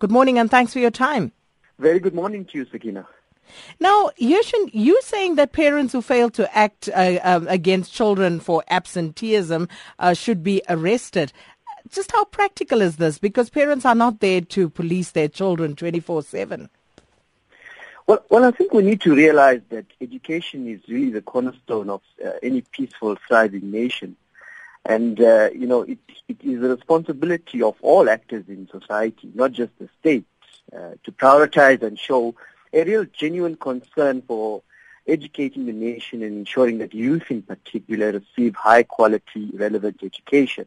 [0.00, 1.30] Good morning and thanks for your time.
[1.78, 3.06] Very good morning to you, Sakina.
[3.80, 8.64] Now, Yushin, you saying that parents who fail to act uh, um, against children for
[8.68, 9.68] absenteeism
[9.98, 11.34] uh, should be arrested.
[11.90, 13.18] Just how practical is this?
[13.18, 16.70] Because parents are not there to police their children 24 7.
[18.06, 22.00] Well, well, I think we need to realize that education is really the cornerstone of
[22.24, 24.16] uh, any peaceful, thriving nation.
[24.84, 29.52] And, uh, you know, it, it is the responsibility of all actors in society, not
[29.52, 30.24] just the state,
[30.74, 32.34] uh, to prioritize and show
[32.72, 34.62] a real genuine concern for
[35.06, 40.66] educating the nation and ensuring that youth in particular receive high quality, relevant education.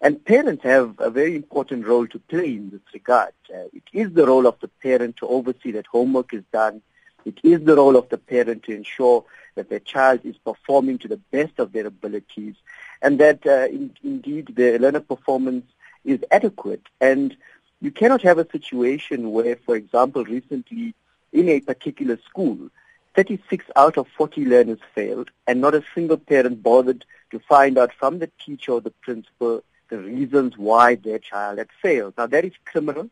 [0.00, 3.32] And parents have a very important role to play in this regard.
[3.52, 6.80] Uh, it is the role of the parent to oversee that homework is done.
[7.24, 9.24] It is the role of the parent to ensure
[9.54, 12.54] that their child is performing to the best of their abilities
[13.02, 15.66] and that uh, in, indeed the learner performance
[16.04, 16.86] is adequate.
[17.00, 17.36] And
[17.80, 20.94] you cannot have a situation where, for example, recently
[21.32, 22.70] in a particular school,
[23.14, 27.92] 36 out of 40 learners failed and not a single parent bothered to find out
[27.92, 32.14] from the teacher or the principal the reasons why their child had failed.
[32.16, 33.10] Now that is criminal.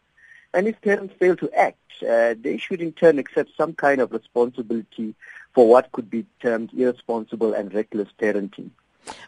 [0.55, 4.13] And if parents fail to act, uh, they should in turn accept some kind of
[4.13, 5.15] responsibility
[5.53, 8.71] for what could be termed irresponsible and reckless parenting.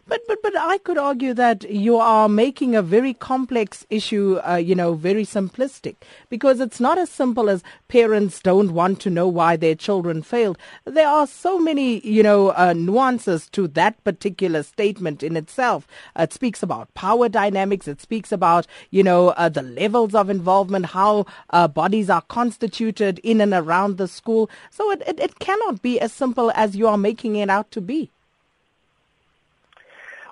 [0.07, 4.55] But but but I could argue that you are making a very complex issue, uh,
[4.55, 5.95] you know, very simplistic
[6.29, 10.57] because it's not as simple as parents don't want to know why their children failed.
[10.85, 15.87] There are so many, you know, uh, nuances to that particular statement in itself.
[16.15, 17.87] It speaks about power dynamics.
[17.87, 23.19] It speaks about, you know, uh, the levels of involvement, how uh, bodies are constituted
[23.23, 24.49] in and around the school.
[24.69, 27.81] So it, it, it cannot be as simple as you are making it out to
[27.81, 28.11] be.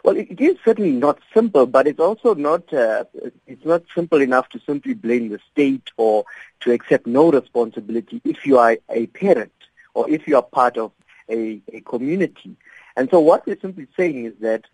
[0.03, 3.03] Well, it is certainly not simple, but it's also not uh,
[3.47, 6.25] it's not simple enough to simply blame the state or
[6.61, 9.51] to accept no responsibility if you are a parent
[9.93, 10.91] or if you are part of
[11.29, 12.55] a, a community.
[12.95, 14.65] And so what we're simply saying is that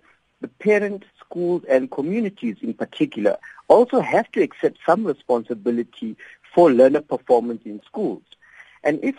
[0.42, 6.16] the parents, schools, and communities in particular also have to accept some responsibility
[6.54, 8.24] for learner performance in schools.
[8.84, 9.16] And if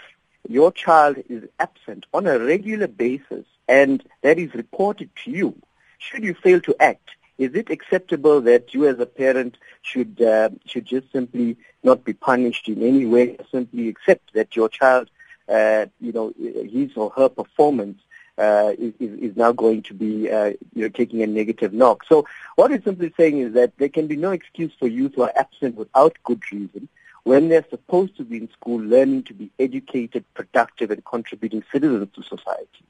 [0.48, 5.54] your child is absent on a regular basis and that is reported to you,
[5.98, 10.50] should you fail to act, is it acceptable that you as a parent should uh,
[10.64, 15.10] should just simply not be punished in any way, simply accept that your child,
[15.48, 18.00] uh, you know, his or her performance
[18.38, 22.04] uh, is, is now going to be, uh, you know, taking a negative knock.
[22.08, 22.26] So
[22.56, 25.32] what it's simply saying is that there can be no excuse for youth who are
[25.36, 26.88] absent without good reason
[27.24, 32.08] when they're supposed to be in school learning to be educated, productive, and contributing citizens
[32.14, 32.84] to society.